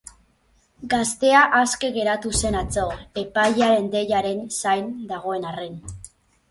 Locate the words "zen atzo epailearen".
2.41-3.89